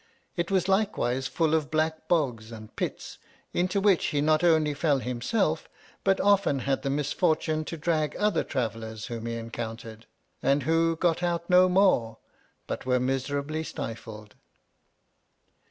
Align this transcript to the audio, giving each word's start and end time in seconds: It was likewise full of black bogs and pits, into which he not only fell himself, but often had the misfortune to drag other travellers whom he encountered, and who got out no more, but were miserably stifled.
It 0.35 0.49
was 0.49 0.67
likewise 0.67 1.27
full 1.27 1.53
of 1.53 1.69
black 1.69 2.07
bogs 2.07 2.51
and 2.51 2.75
pits, 2.75 3.19
into 3.53 3.79
which 3.79 4.05
he 4.07 4.19
not 4.19 4.43
only 4.43 4.73
fell 4.73 4.97
himself, 4.97 5.69
but 6.03 6.19
often 6.19 6.57
had 6.61 6.81
the 6.81 6.89
misfortune 6.89 7.63
to 7.65 7.77
drag 7.77 8.15
other 8.15 8.43
travellers 8.43 9.05
whom 9.05 9.27
he 9.27 9.35
encountered, 9.35 10.07
and 10.41 10.63
who 10.63 10.95
got 10.95 11.21
out 11.21 11.47
no 11.51 11.69
more, 11.69 12.17
but 12.65 12.83
were 12.83 12.99
miserably 12.99 13.63
stifled. 13.63 14.33